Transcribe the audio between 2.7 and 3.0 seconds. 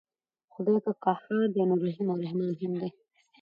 دی.